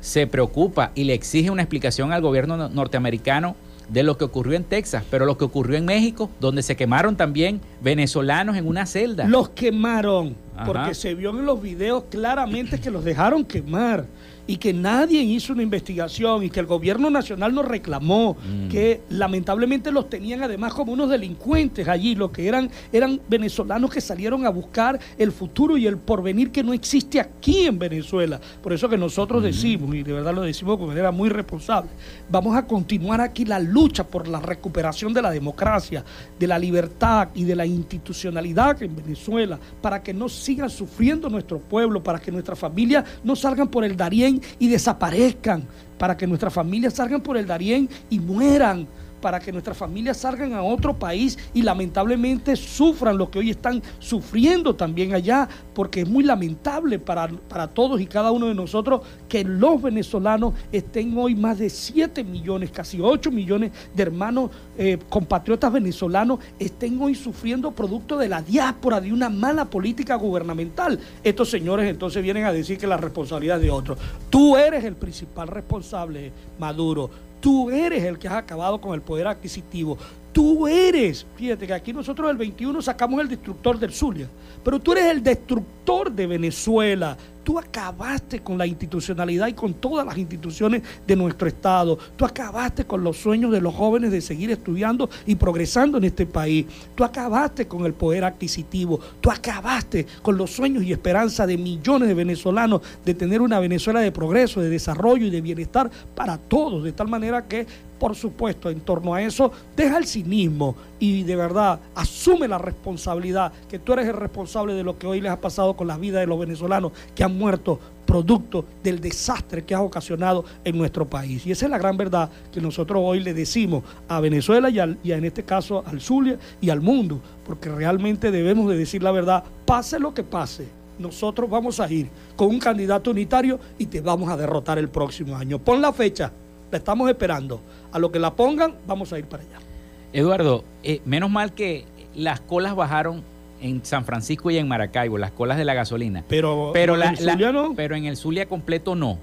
[0.00, 3.56] se preocupa y le exige una explicación al gobierno norteamericano
[3.88, 7.16] de lo que ocurrió en Texas, pero lo que ocurrió en México, donde se quemaron
[7.16, 9.26] también venezolanos en una celda.
[9.26, 14.06] Los quemaron, porque se vio en los videos claramente que los dejaron quemar
[14.48, 18.68] y que nadie hizo una investigación y que el gobierno nacional nos reclamó, mm.
[18.68, 24.00] que lamentablemente los tenían además como unos delincuentes allí, lo que eran, eran venezolanos que
[24.00, 28.40] salieron a buscar el futuro y el porvenir que no existe aquí en Venezuela.
[28.62, 29.44] Por eso que nosotros mm.
[29.44, 31.90] decimos, y de verdad lo decimos de manera muy responsable,
[32.30, 36.02] vamos a continuar aquí la lucha por la recuperación de la democracia,
[36.38, 41.58] de la libertad y de la institucionalidad en Venezuela, para que no sigan sufriendo nuestro
[41.58, 45.62] pueblo, para que nuestras familias no salgan por el Darién y desaparezcan,
[45.98, 48.88] para que nuestras familias salgan por el Darién y mueran
[49.20, 53.82] para que nuestras familias salgan a otro país y lamentablemente sufran lo que hoy están
[53.98, 59.02] sufriendo también allá, porque es muy lamentable para, para todos y cada uno de nosotros
[59.28, 64.98] que los venezolanos estén hoy más de 7 millones, casi 8 millones de hermanos eh,
[65.08, 70.98] compatriotas venezolanos estén hoy sufriendo producto de la diáspora, de una mala política gubernamental.
[71.22, 73.98] Estos señores entonces vienen a decir que la responsabilidad es de otros.
[74.30, 79.26] Tú eres el principal responsable, Maduro Tú eres el que has acabado con el poder
[79.26, 79.96] adquisitivo.
[80.32, 84.28] Tú eres, fíjate que aquí nosotros el 21 sacamos el destructor del Zulia,
[84.62, 87.16] pero tú eres el destructor de Venezuela.
[87.48, 91.98] Tú acabaste con la institucionalidad y con todas las instituciones de nuestro Estado.
[92.14, 96.26] Tú acabaste con los sueños de los jóvenes de seguir estudiando y progresando en este
[96.26, 96.66] país.
[96.94, 99.00] Tú acabaste con el poder adquisitivo.
[99.22, 104.00] Tú acabaste con los sueños y esperanza de millones de venezolanos de tener una Venezuela
[104.00, 106.84] de progreso, de desarrollo y de bienestar para todos.
[106.84, 107.66] De tal manera que
[107.98, 113.52] por supuesto, en torno a eso, deja el cinismo y de verdad asume la responsabilidad,
[113.68, 116.20] que tú eres el responsable de lo que hoy les ha pasado con las vidas
[116.20, 121.46] de los venezolanos que han muerto producto del desastre que ha ocasionado en nuestro país.
[121.46, 125.12] Y esa es la gran verdad que nosotros hoy le decimos a Venezuela y, y
[125.12, 129.44] en este caso al Zulia y al mundo, porque realmente debemos de decir la verdad,
[129.66, 130.66] pase lo que pase.
[130.98, 135.36] Nosotros vamos a ir con un candidato unitario y te vamos a derrotar el próximo
[135.36, 135.58] año.
[135.58, 136.32] Pon la fecha,
[136.70, 137.60] la estamos esperando.
[137.92, 139.67] A lo que la pongan, vamos a ir para allá.
[140.12, 141.84] Eduardo, eh, menos mal que
[142.14, 143.22] las colas bajaron
[143.60, 146.24] en San Francisco y en Maracaibo, las colas de la gasolina.
[146.28, 147.74] Pero, pero, en, el no.
[147.74, 149.18] pero en el Zulia completo no.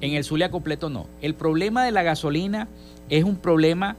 [0.00, 1.06] En el Zulia completo no.
[1.20, 2.68] El problema de la gasolina
[3.08, 3.96] es un problema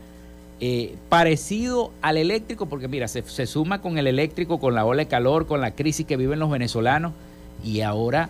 [0.59, 5.03] eh, parecido al eléctrico, porque mira, se, se, suma con el eléctrico, con la ola
[5.03, 7.13] de calor, con la crisis que viven los venezolanos,
[7.63, 8.29] y ahora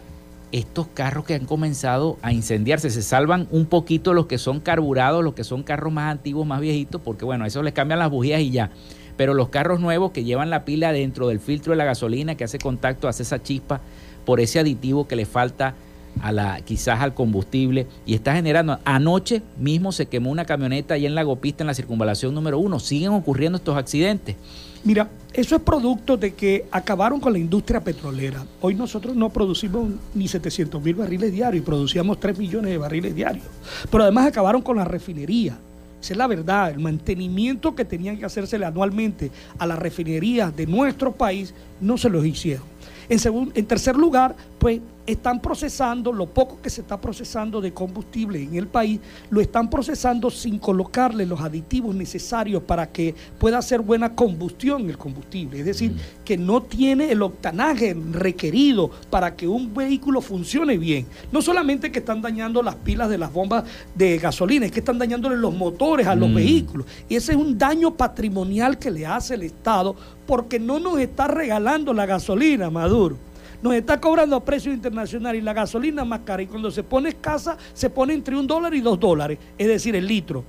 [0.54, 5.24] estos carros que han comenzado a incendiarse, se salvan un poquito los que son carburados,
[5.24, 8.40] los que son carros más antiguos, más viejitos, porque bueno, eso les cambian las bujías
[8.40, 8.70] y ya.
[9.18, 12.44] Pero los carros nuevos que llevan la pila dentro del filtro de la gasolina que
[12.44, 13.82] hace contacto, hace esa chispa
[14.26, 15.74] por ese aditivo que le falta
[16.22, 18.80] a la, quizás al combustible y está generando.
[18.86, 22.80] Anoche mismo se quemó una camioneta ahí en la Gopista en la circunvalación número uno.
[22.80, 24.36] Siguen ocurriendo estos accidentes.
[24.84, 28.46] Mira, eso es producto de que acabaron con la industria petrolera.
[28.60, 33.46] Hoy nosotros no producimos ni 700 mil barriles diarios, producíamos 3 millones de barriles diarios.
[33.90, 35.58] Pero además acabaron con la refinería.
[36.02, 40.68] Esa es la verdad, el mantenimiento que tenían que hacérsele anualmente a las refinerías de
[40.68, 42.66] nuestro país no se los hicieron.
[43.08, 43.20] En,
[43.56, 48.56] en tercer lugar, pues están procesando lo poco que se está procesando de combustible en
[48.56, 54.16] el país, lo están procesando sin colocarle los aditivos necesarios para que pueda hacer buena
[54.16, 55.60] combustión el combustible.
[55.60, 55.94] Es decir,
[56.24, 61.08] que no tiene el octanaje requerido para que un vehículo funcione bien.
[61.34, 64.98] No solamente que están dañando las pilas de las bombas de gasolina, es que están
[64.98, 66.36] dañándole los motores a los mm.
[66.36, 66.88] vehículos.
[67.10, 69.94] Y ese es un daño patrimonial que le hace el Estado
[70.26, 73.33] porque no nos está regalando la gasolina, Maduro
[73.64, 76.44] nos está cobrando a precio internacional y la gasolina más cara.
[76.44, 79.96] Y cuando se pone escasa, se pone entre un dólar y dos dólares, es decir,
[79.96, 80.44] el litro.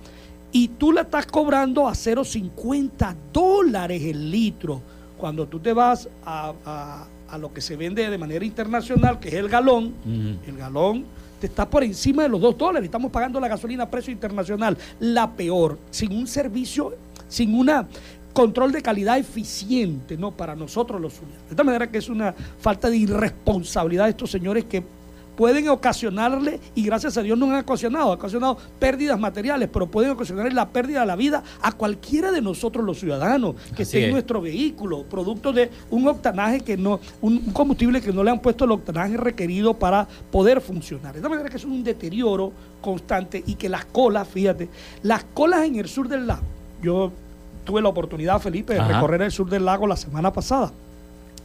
[0.51, 4.83] Y tú la estás cobrando a 0,50 dólares el litro.
[5.17, 7.07] Cuando tú te vas a,
[7.39, 9.95] lo que se vende de manera internacional, que es el galón,
[10.47, 11.05] el galón
[11.41, 12.87] te está por encima de los dos dólares.
[12.87, 16.95] Estamos pagando la gasolina a precio internacional, la peor, sin un servicio,
[17.29, 17.87] sin una
[18.35, 20.33] control de calidad eficiente, ¿no?
[20.33, 21.49] Para nosotros los ciudadanos.
[21.49, 24.83] De tal manera que es una falta de irresponsabilidad de estos señores que
[25.37, 30.13] pueden ocasionarle, y gracias a Dios no han ocasionado, han ocasionado pérdidas materiales, pero pueden
[30.13, 34.13] ocasionarle la pérdida de la vida a cualquiera de nosotros los ciudadanos que esté en
[34.13, 38.65] nuestro vehículo, producto de un octanaje que no, un, combustible que no le han puesto
[38.65, 41.15] el octanaje requerido para poder funcionar.
[41.15, 44.69] De tal manera que es un deterioro constante y que las colas, fíjate,
[45.03, 46.43] las colas en el sur del lago,
[46.83, 47.13] yo
[47.65, 50.73] tuve la oportunidad, Felipe, de recorrer el sur del lago la semana pasada.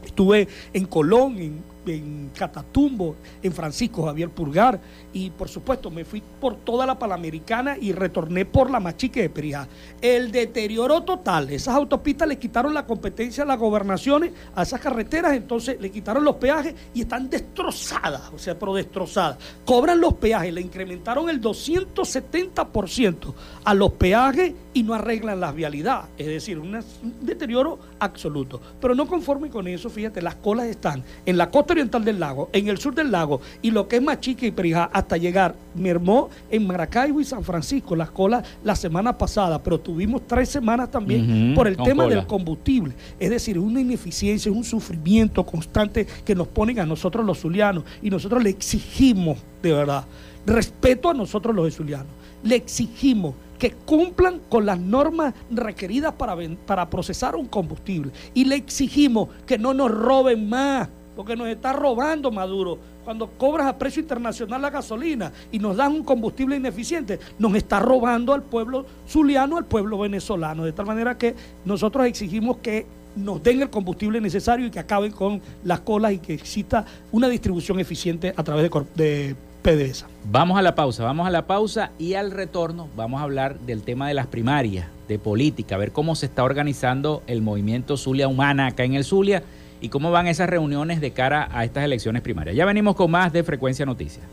[0.05, 4.79] Estuve en Colón, en en Catatumbo, en Francisco Javier Purgar,
[5.13, 9.29] y por supuesto me fui por toda la Panamericana y retorné por la Machique de
[9.29, 9.67] Perijá.
[10.01, 15.33] El deterioro total, esas autopistas le quitaron la competencia a las gobernaciones, a esas carreteras,
[15.33, 19.37] entonces le quitaron los peajes y están destrozadas, o sea, pero destrozadas.
[19.65, 26.05] Cobran los peajes, le incrementaron el 270% a los peajes y no arreglan la vialidad,
[26.17, 26.79] es decir, un
[27.21, 28.61] deterioro absoluto.
[28.79, 32.49] Pero no conforme con eso, fíjate, las colas están en la costa oriental del lago,
[32.53, 36.29] en el sur del lago y lo que es Machique y Perijá hasta llegar, mermó
[36.49, 41.53] en Maracaibo y San Francisco las colas la semana pasada, pero tuvimos tres semanas también
[41.55, 42.93] por el tema del combustible.
[43.19, 48.09] Es decir, una ineficiencia, un sufrimiento constante que nos ponen a nosotros los zulianos y
[48.09, 50.05] nosotros le exigimos, de verdad,
[50.45, 52.07] respeto a nosotros los zulianos,
[52.43, 58.11] le exigimos que cumplan con las normas requeridas para, para procesar un combustible.
[58.33, 60.87] Y le exigimos que no nos roben más,
[61.19, 62.79] porque nos está robando Maduro.
[63.03, 67.77] Cuando cobras a precio internacional la gasolina y nos dan un combustible ineficiente, nos está
[67.81, 70.63] robando al pueblo zuliano, al pueblo venezolano.
[70.63, 72.85] De tal manera que nosotros exigimos que
[73.17, 77.27] nos den el combustible necesario y que acaben con las colas y que exista una
[77.27, 80.07] distribución eficiente a través de, de PDVSA.
[80.31, 83.83] Vamos a la pausa, vamos a la pausa y al retorno vamos a hablar del
[83.83, 88.29] tema de las primarias, de política, a ver cómo se está organizando el movimiento Zulia
[88.29, 89.43] Humana acá en el Zulia
[89.81, 92.55] y cómo van esas reuniones de cara a estas elecciones primarias.
[92.55, 94.25] Ya venimos con más de Frecuencia Noticias.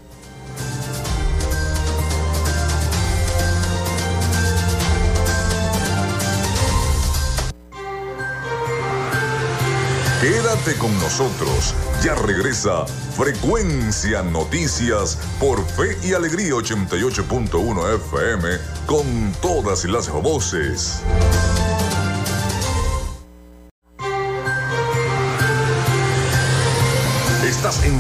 [10.21, 11.73] Quédate con nosotros.
[12.03, 18.49] Ya regresa Frecuencia Noticias por Fe y Alegría 88.1 FM
[18.87, 21.03] con todas las voces.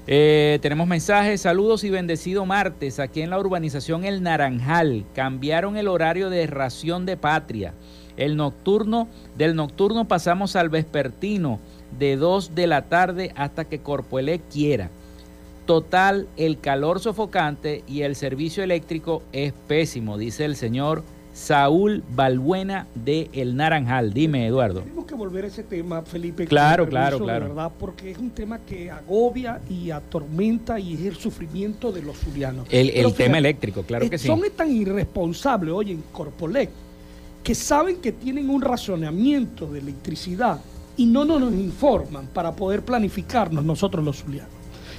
[0.09, 5.05] Eh, tenemos mensajes, saludos y bendecido martes aquí en la urbanización El Naranjal.
[5.15, 7.73] Cambiaron el horario de ración de patria.
[8.17, 9.07] El nocturno,
[9.39, 11.61] del nocturno pasamos al vespertino
[11.99, 14.91] de 2 de la tarde hasta que Corpoelec quiera.
[15.67, 22.87] Total, el calor sofocante y el servicio eléctrico es pésimo, dice el señor Saúl Balbuena
[22.95, 24.13] de El Naranjal.
[24.13, 24.81] Dime, Eduardo.
[24.81, 26.47] Tenemos que volver a ese tema, Felipe.
[26.47, 27.49] Claro, claro, claro.
[27.49, 32.17] verdad, porque es un tema que agobia y atormenta y es el sufrimiento de los
[32.19, 32.67] zulianos.
[32.71, 34.27] El, tema eléctrico, claro que sí.
[34.27, 36.71] Son tan irresponsables, oye, en Corpolec,
[37.45, 40.61] que saben que tienen un razonamiento de electricidad
[41.01, 44.53] y no nos informan para poder planificarnos nosotros los zulianos.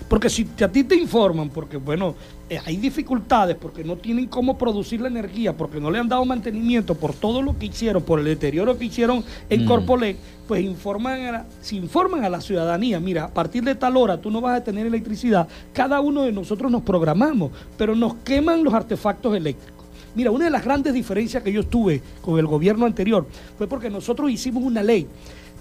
[0.09, 2.15] Porque si a ti te informan, porque bueno,
[2.49, 6.25] eh, hay dificultades, porque no tienen cómo producir la energía, porque no le han dado
[6.25, 10.15] mantenimiento por todo lo que hicieron, por el deterioro que hicieron en mm.
[10.47, 14.31] pues informan a si informan a la ciudadanía, mira, a partir de tal hora tú
[14.31, 18.73] no vas a tener electricidad, cada uno de nosotros nos programamos, pero nos queman los
[18.73, 19.85] artefactos eléctricos.
[20.15, 23.91] Mira, una de las grandes diferencias que yo tuve con el gobierno anterior fue porque
[23.91, 25.07] nosotros hicimos una ley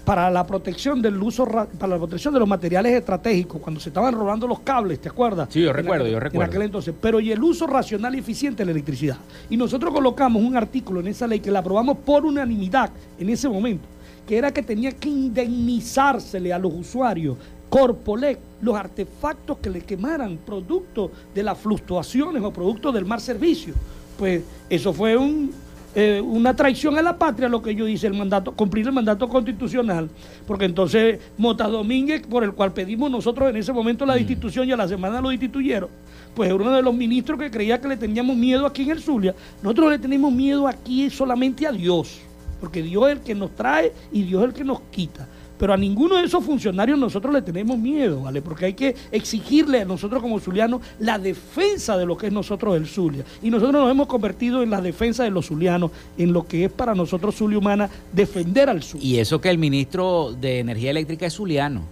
[0.05, 4.13] para la protección del uso para la protección de los materiales estratégicos cuando se estaban
[4.13, 5.49] robando los cables, ¿te acuerdas?
[5.51, 6.43] Sí, yo recuerdo, yo recuerdo.
[6.43, 9.17] En aquel entonces, pero y el uso racional y eficiente de la electricidad.
[9.49, 12.89] Y nosotros colocamos un artículo en esa ley que la aprobamos por unanimidad
[13.19, 13.85] en ese momento,
[14.27, 17.37] que era que tenía que indemnizársele a los usuarios
[17.71, 23.73] Corpolec los artefactos que le quemaran producto de las fluctuaciones o producto del mal servicio.
[24.19, 25.51] Pues eso fue un
[25.93, 29.27] eh, una traición a la patria, lo que yo dice el mandato, cumplir el mandato
[29.27, 30.09] constitucional,
[30.47, 34.19] porque entonces Mota Domínguez, por el cual pedimos nosotros en ese momento la mm.
[34.19, 35.89] destitución y a la semana lo destituyeron,
[36.33, 39.01] pues era uno de los ministros que creía que le teníamos miedo aquí en el
[39.01, 39.35] Zulia.
[39.61, 42.21] Nosotros le tenemos miedo aquí solamente a Dios,
[42.61, 45.27] porque Dios es el que nos trae y Dios es el que nos quita.
[45.61, 48.41] Pero a ninguno de esos funcionarios nosotros le tenemos miedo, ¿vale?
[48.41, 52.75] Porque hay que exigirle a nosotros como zulianos la defensa de lo que es nosotros
[52.75, 53.23] el Zulia.
[53.43, 56.71] Y nosotros nos hemos convertido en la defensa de los zulianos, en lo que es
[56.71, 59.05] para nosotros Zulia Humana defender al Zulia.
[59.05, 61.83] Y eso que el ministro de Energía Eléctrica es zuliano.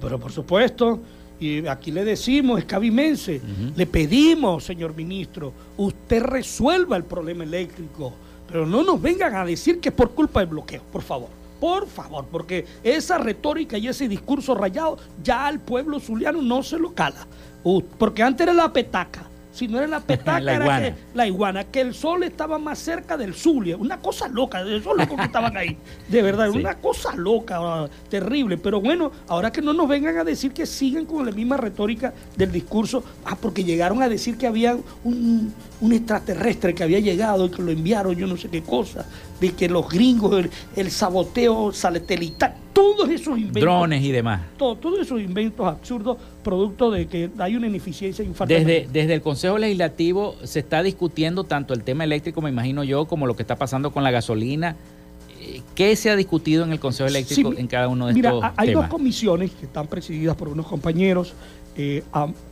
[0.00, 0.98] Pero por supuesto,
[1.38, 3.42] y aquí le decimos, es cabimense,
[3.76, 8.14] le pedimos, señor ministro, usted resuelva el problema eléctrico,
[8.50, 11.37] pero no nos vengan a decir que es por culpa del bloqueo, por favor.
[11.60, 16.78] Por favor, porque esa retórica y ese discurso rayado ya al pueblo zuliano no se
[16.78, 17.26] lo cala.
[17.98, 19.28] porque antes era la petaca.
[19.58, 22.78] Si no era la petaca, la era que, la iguana, que el sol estaba más
[22.78, 23.76] cerca del Zulia.
[23.76, 25.76] Una cosa loca, esos locos que estaban ahí.
[26.06, 28.56] De verdad, una cosa loca, terrible.
[28.56, 32.14] Pero bueno, ahora que no nos vengan a decir que siguen con la misma retórica
[32.36, 37.46] del discurso, ah, porque llegaron a decir que había un, un extraterrestre que había llegado
[37.46, 39.06] y que lo enviaron, yo no sé qué cosa,
[39.40, 43.62] de que los gringos, el, saboteo satelital, todos esos inventos.
[43.62, 44.42] Drones y demás.
[44.56, 48.58] todos esos inventos absurdos, producto de que hay una ineficiencia infantil.
[48.58, 53.06] Desde, desde el Consejo Legislativo se está discutiendo tanto el tema eléctrico, me imagino yo,
[53.06, 54.76] como lo que está pasando con la gasolina
[55.74, 58.68] ¿qué se ha discutido en el Consejo Eléctrico en cada uno de mira, estos hay
[58.68, 58.84] temas?
[58.84, 61.34] dos comisiones que están presididas por unos compañeros.
[61.80, 62.02] Eh,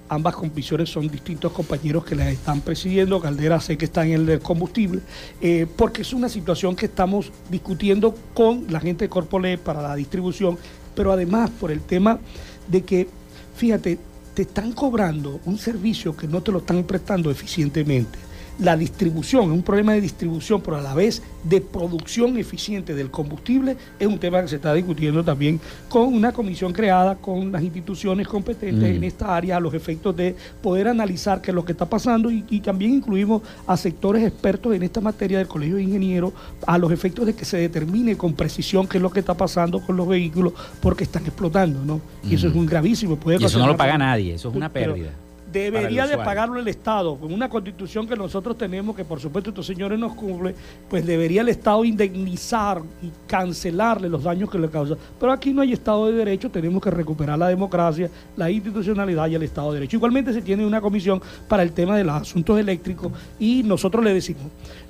[0.09, 3.21] ambas comisiones son distintos compañeros que las están presidiendo.
[3.21, 5.01] Caldera sé que está en el del combustible,
[5.41, 9.97] eh, porque es una situación que estamos discutiendo con la gente de Corpole para la
[9.97, 10.57] distribución,
[10.95, 12.21] pero además por el tema
[12.69, 13.09] de que,
[13.57, 13.99] fíjate,
[14.35, 18.26] te están cobrando un servicio que no te lo están prestando eficientemente
[18.59, 23.11] la distribución, es un problema de distribución, pero a la vez de producción eficiente del
[23.11, 27.63] combustible, es un tema que se está discutiendo también con una comisión creada con las
[27.63, 29.05] instituciones competentes en mm.
[29.05, 32.61] esta área a los efectos de poder analizar qué es lo que está pasando y,
[32.67, 36.33] también incluimos a sectores expertos en esta materia del Colegio de Ingenieros
[36.67, 39.81] a los efectos de que se determine con precisión qué es lo que está pasando
[39.81, 42.01] con los vehículos porque están explotando, ¿no?
[42.29, 43.17] Y eso es muy gravísimo.
[43.17, 45.11] Puede y eso no lo paga nadie, eso es una pérdida
[45.53, 49.67] debería de pagarlo el Estado, con una constitución que nosotros tenemos, que por supuesto estos
[49.67, 50.55] señores nos cumplen,
[50.89, 54.97] pues debería el Estado indemnizar y cancelarle los daños que le causa.
[55.19, 59.35] Pero aquí no hay Estado de Derecho, tenemos que recuperar la democracia, la institucionalidad y
[59.35, 59.97] el Estado de Derecho.
[59.97, 64.15] Igualmente se tiene una comisión para el tema de los asuntos eléctricos y nosotros le
[64.15, 64.45] decimos,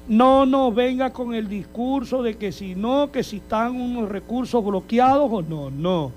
[0.08, 4.64] no nos venga con el discurso de que si no, que si están unos recursos
[4.64, 6.12] bloqueados o no, no.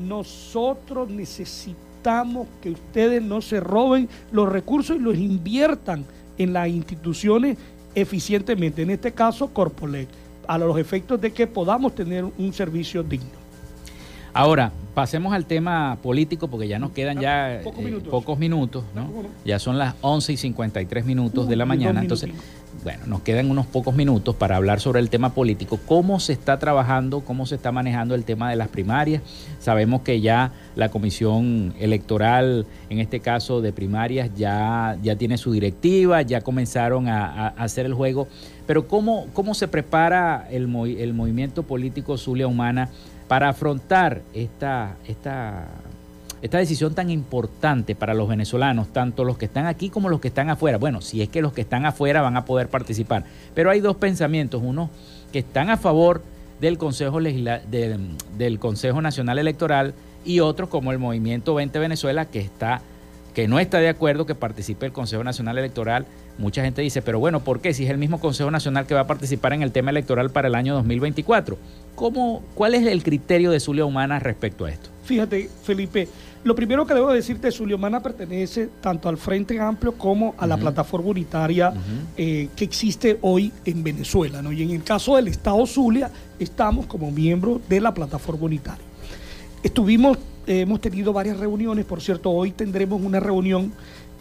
[0.00, 1.83] Nosotros necesitamos
[2.60, 6.04] que ustedes no se roben los recursos y los inviertan
[6.36, 7.56] en las instituciones
[7.94, 10.08] eficientemente, en este caso Corpolet,
[10.46, 13.30] a los efectos de que podamos tener un servicio digno.
[14.34, 17.60] Ahora, pasemos al tema político porque ya nos quedan ya
[18.10, 19.10] pocos minutos, ¿no?
[19.44, 22.30] Ya son las 11 y 53 minutos de la mañana, entonces
[22.82, 26.58] bueno, nos quedan unos pocos minutos para hablar sobre el tema político, cómo se está
[26.58, 29.22] trabajando, cómo se está manejando el tema de las primarias.
[29.58, 35.52] Sabemos que ya la comisión electoral, en este caso de primarias, ya, ya tiene su
[35.52, 38.28] directiva, ya comenzaron a, hacer el juego,
[38.66, 40.64] pero ¿cómo, cómo se prepara el,
[40.98, 42.90] el movimiento político Zulia Humana
[43.28, 45.68] para afrontar esta, esta
[46.44, 50.28] esta decisión tan importante para los venezolanos, tanto los que están aquí como los que
[50.28, 50.76] están afuera.
[50.76, 53.24] Bueno, si es que los que están afuera van a poder participar.
[53.54, 54.90] Pero hay dos pensamientos, uno
[55.32, 56.20] que están a favor
[56.60, 62.82] del Consejo, del Consejo Nacional Electoral y otros como el Movimiento 20 Venezuela que está
[63.32, 66.06] que no está de acuerdo que participe el Consejo Nacional Electoral.
[66.38, 67.74] Mucha gente dice, pero bueno, ¿por qué?
[67.74, 70.48] Si es el mismo Consejo Nacional que va a participar en el tema electoral para
[70.48, 71.58] el año 2024.
[71.96, 74.90] ¿Cómo, ¿Cuál es el criterio de Zulia Humana respecto a esto?
[75.04, 76.08] Fíjate, Felipe,
[76.44, 81.08] lo primero que debo decirte, Zuliomana pertenece tanto al Frente Amplio como a la plataforma
[81.08, 81.72] unitaria
[82.18, 84.42] eh, que existe hoy en Venezuela.
[84.42, 84.52] ¿no?
[84.52, 88.84] Y en el caso del Estado Zulia, estamos como miembro de la plataforma unitaria.
[89.62, 93.72] Estuvimos, hemos tenido varias reuniones, por cierto, hoy tendremos una reunión,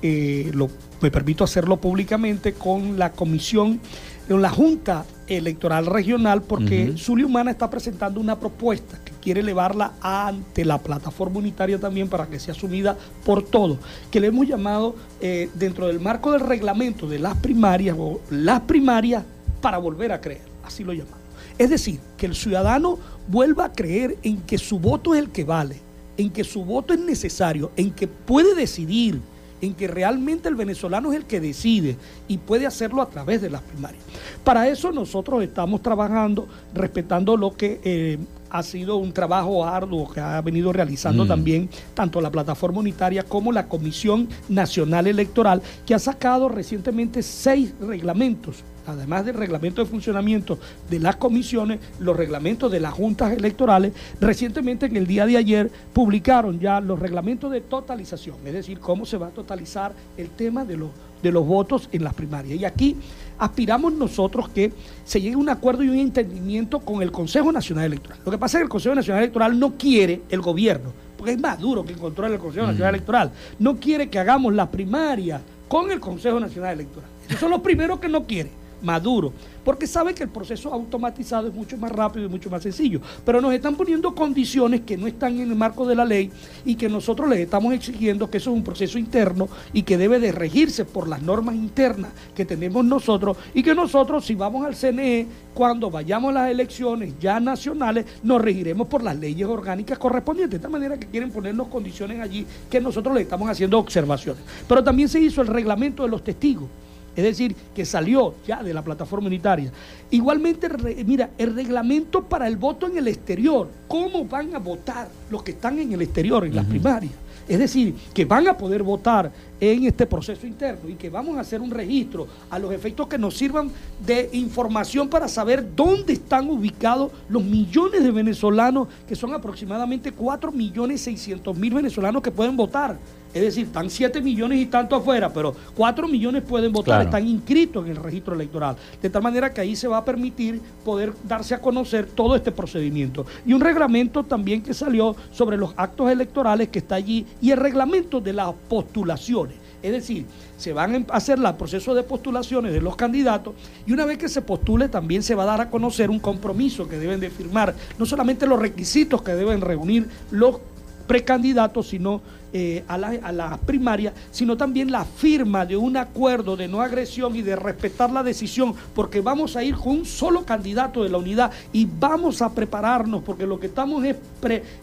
[0.01, 0.69] eh, lo,
[1.01, 3.81] me permito hacerlo públicamente, con la comisión,
[4.29, 10.65] con la Junta Electoral Regional, porque Zulia Humana está presentando una propuesta quiere elevarla ante
[10.65, 13.77] la plataforma unitaria también para que sea asumida por todos,
[14.11, 18.61] que le hemos llamado eh, dentro del marco del reglamento de las primarias o las
[18.61, 19.23] primarias
[19.61, 21.19] para volver a creer, así lo llamamos.
[21.57, 22.99] Es decir, que el ciudadano
[23.29, 25.77] vuelva a creer en que su voto es el que vale,
[26.17, 29.21] en que su voto es necesario, en que puede decidir,
[29.63, 31.95] en que realmente el venezolano es el que decide
[32.27, 34.03] y puede hacerlo a través de las primarias.
[34.43, 38.17] Para eso nosotros estamos trabajando respetando lo que eh,
[38.49, 41.27] ha sido un trabajo arduo que ha venido realizando mm.
[41.29, 47.73] también tanto la plataforma unitaria como la Comisión Nacional Electoral, que ha sacado recientemente seis
[47.79, 50.57] reglamentos además del reglamento de funcionamiento
[50.89, 55.71] de las comisiones, los reglamentos de las juntas electorales, recientemente en el día de ayer
[55.93, 60.65] publicaron ya los reglamentos de totalización, es decir, cómo se va a totalizar el tema
[60.65, 60.89] de los,
[61.21, 62.59] de los votos en las primarias.
[62.59, 62.97] Y aquí
[63.39, 64.71] aspiramos nosotros que
[65.03, 68.19] se llegue a un acuerdo y un entendimiento con el Consejo Nacional Electoral.
[68.25, 71.39] Lo que pasa es que el Consejo Nacional Electoral no quiere el gobierno, porque es
[71.39, 75.41] más duro que el control del Consejo Nacional Electoral, no quiere que hagamos las primarias
[75.67, 77.09] con el Consejo Nacional Electoral.
[77.27, 78.62] Esos son los primeros que no quieren.
[78.83, 83.01] Maduro, porque sabe que el proceso automatizado es mucho más rápido y mucho más sencillo.
[83.25, 86.29] Pero nos están poniendo condiciones que no están en el marco de la ley
[86.65, 90.19] y que nosotros les estamos exigiendo que eso es un proceso interno y que debe
[90.19, 94.75] de regirse por las normas internas que tenemos nosotros y que nosotros si vamos al
[94.75, 100.51] CNE, cuando vayamos a las elecciones ya nacionales, nos regiremos por las leyes orgánicas correspondientes.
[100.51, 104.43] De esta manera que quieren ponernos condiciones allí que nosotros le estamos haciendo observaciones.
[104.67, 106.69] Pero también se hizo el reglamento de los testigos
[107.15, 109.71] es decir, que salió ya de la plataforma unitaria.
[110.13, 110.69] Igualmente,
[111.03, 115.53] mira, el reglamento para el voto en el exterior, cómo van a votar los que
[115.53, 117.13] están en el exterior, en las primarias.
[117.47, 121.41] Es decir, que van a poder votar en este proceso interno y que vamos a
[121.41, 123.71] hacer un registro a los efectos que nos sirvan
[124.05, 130.51] de información para saber dónde están ubicados los millones de venezolanos, que son aproximadamente 4
[130.51, 132.97] millones 600 mil venezolanos que pueden votar.
[133.33, 137.83] Es decir, están 7 millones y tanto afuera, pero 4 millones pueden votar, están inscritos
[137.83, 138.75] en el registro electoral.
[139.01, 143.25] De tal manera que ahí se va permitir poder darse a conocer todo este procedimiento.
[143.45, 147.57] Y un reglamento también que salió sobre los actos electorales que está allí y el
[147.57, 149.57] reglamento de las postulaciones.
[149.81, 150.25] Es decir,
[150.57, 153.53] se van a hacer el proceso de postulaciones de los candidatos
[153.85, 156.87] y una vez que se postule también se va a dar a conocer un compromiso
[156.87, 160.59] que deben de firmar, no solamente los requisitos que deben reunir los
[161.05, 162.21] precandidatos, sino
[162.53, 167.35] eh, a, la, a primaria, sino también la firma de un acuerdo de no agresión
[167.35, 171.17] y de respetar la decisión, porque vamos a ir con un solo candidato de la
[171.17, 174.17] unidad y vamos a prepararnos, porque lo que estamos es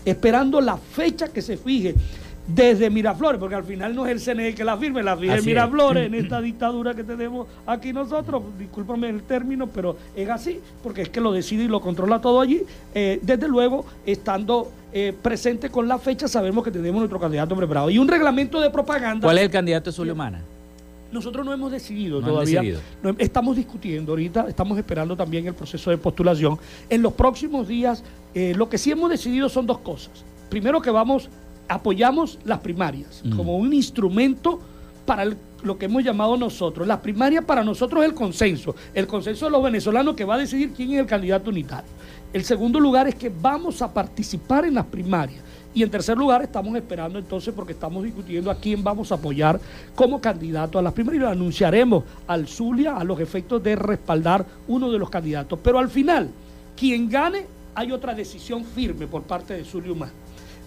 [0.04, 1.94] esperando la fecha que se fije
[2.46, 6.06] desde Miraflores, porque al final no es el CNE que la firme, la firme Miraflores
[6.06, 11.08] en esta dictadura que tenemos aquí nosotros, discúlpame el término, pero es así, porque es
[11.08, 12.62] que lo decide y lo controla todo allí.
[12.94, 17.90] Eh, desde luego, estando eh, presente con la fecha, sabemos que tenemos nuestro candidato preparado.
[17.90, 19.26] Y un reglamento de propaganda.
[19.26, 20.42] ¿Cuál es el candidato de Zulio Humana?
[21.12, 22.62] Nosotros no hemos decidido todavía.
[23.18, 26.58] estamos discutiendo ahorita, estamos esperando también el proceso de postulación.
[26.88, 30.24] En los próximos días, eh, lo que sí hemos decidido son dos cosas.
[30.48, 31.28] Primero que vamos
[31.70, 33.36] apoyamos las primarias mm.
[33.36, 34.60] como un instrumento
[35.06, 35.24] para
[35.62, 36.86] lo que hemos llamado nosotros.
[36.86, 40.38] Las primarias para nosotros es el consenso, el consenso de los venezolanos que va a
[40.38, 41.90] decidir quién es el candidato unitario.
[42.32, 45.42] El segundo lugar es que vamos a participar en las primarias.
[45.72, 49.60] Y en tercer lugar, estamos esperando entonces, porque estamos discutiendo a quién vamos a apoyar
[49.94, 51.24] como candidato a las primarias.
[51.24, 55.58] Lo anunciaremos al Zulia a los efectos de respaldar uno de los candidatos.
[55.62, 56.30] Pero al final,
[56.76, 60.10] quien gane, hay otra decisión firme por parte de Zulia Humán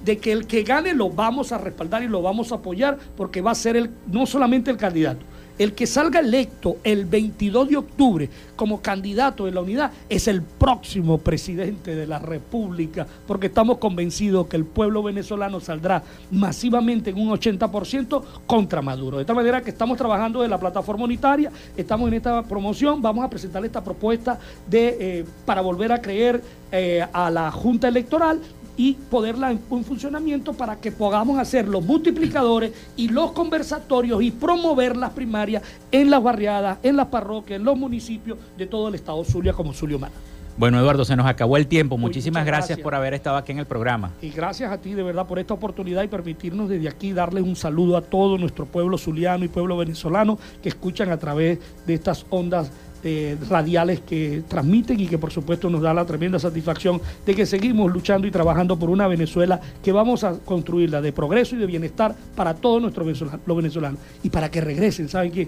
[0.04, 3.42] de que el que gane lo vamos a respaldar y lo vamos a apoyar porque
[3.42, 5.26] va a ser el, no solamente el candidato,
[5.58, 10.42] el que salga electo el 22 de octubre como candidato de la unidad es el
[10.42, 17.20] próximo presidente de la República, porque estamos convencidos que el pueblo venezolano saldrá masivamente en
[17.20, 19.18] un 80% contra Maduro.
[19.18, 23.24] De tal manera que estamos trabajando en la plataforma unitaria, estamos en esta promoción, vamos
[23.24, 26.42] a presentar esta propuesta de, eh, para volver a creer
[26.72, 28.40] eh, a la Junta Electoral
[28.78, 34.98] y poderla en, funcionamiento para que podamos hacer los multiplicadores y los conversatorios y promover
[34.98, 39.24] las primarias en las barriadas, en las parroquias, en los municipios de todo el estado
[39.24, 40.14] Zulia como Zulio Mana.
[40.56, 41.98] Bueno, Eduardo, se nos acabó el tiempo.
[41.98, 44.12] Muchísimas gracias, por haber estado aquí en el programa.
[44.22, 47.56] Y gracias a ti, de verdad, por esta oportunidad y permitirnos desde aquí darles un
[47.56, 51.58] saludo a todo nuestro pueblo zuliano y pueblo venezolano que escuchan a través
[51.88, 52.72] de estas ondas
[53.04, 57.46] eh, radiales que transmiten y que por supuesto nos da la tremenda satisfacción de que
[57.46, 61.66] seguimos luchando y trabajando por una Venezuela que vamos a construirla de progreso y de
[61.66, 63.04] bienestar para todos nuestros
[63.46, 65.48] los venezolanos y para que regresen, ¿saben qué?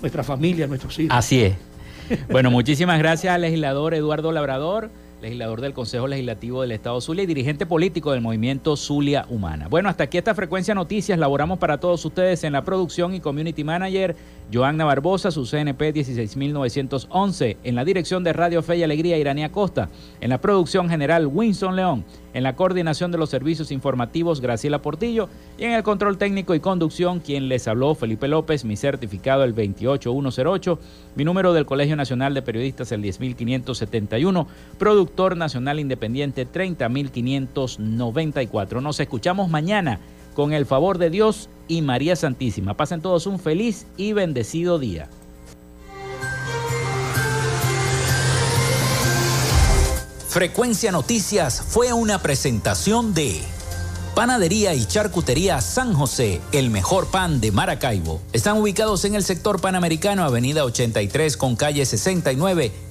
[0.00, 1.16] Nuestra familia, nuestros hijos.
[1.16, 1.54] Así es.
[2.30, 7.26] Bueno, muchísimas gracias al legislador Eduardo Labrador legislador del Consejo Legislativo del Estado Zulia y
[7.26, 9.68] dirigente político del movimiento Zulia Humana.
[9.68, 11.18] Bueno, hasta aquí esta frecuencia noticias.
[11.18, 14.16] Laboramos para todos ustedes en la producción y community manager
[14.52, 19.88] Joanna Barbosa, su CNP 16911, en la dirección de Radio Fe y Alegría Iranía Costa,
[20.20, 25.28] en la producción general Winston León, en la coordinación de los servicios informativos Graciela Portillo.
[25.56, 29.52] Y en el control técnico y conducción quien les habló Felipe López, mi certificado el
[29.52, 30.80] 28108,
[31.14, 34.48] mi número del Colegio Nacional de Periodistas el 10571,
[34.78, 38.80] productor nacional independiente 30594.
[38.80, 40.00] Nos escuchamos mañana
[40.34, 42.76] con el favor de Dios y María Santísima.
[42.76, 45.08] Pasen todos un feliz y bendecido día.
[50.28, 53.40] Frecuencia Noticias fue una presentación de
[54.14, 58.20] Panadería y Charcutería San José, el mejor pan de Maracaibo.
[58.32, 62.89] Están ubicados en el sector panamericano, Avenida 83 con calle 69